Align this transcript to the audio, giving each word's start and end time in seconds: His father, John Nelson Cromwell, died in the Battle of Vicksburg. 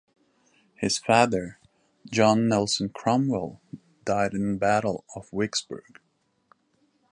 His 0.73 0.97
father, 0.97 1.59
John 2.09 2.47
Nelson 2.47 2.89
Cromwell, 2.89 3.61
died 4.03 4.33
in 4.33 4.53
the 4.53 4.57
Battle 4.57 5.05
of 5.15 5.29
Vicksburg. 5.31 5.99